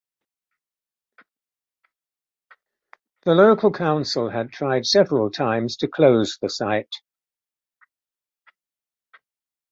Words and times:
The 3.23 3.35
local 3.35 3.69
council 3.71 4.31
had 4.31 4.51
tried 4.51 4.87
several 4.87 5.29
times 5.29 5.77
to 5.77 5.87
close 5.87 6.39
the 6.41 6.49
site. 6.49 6.91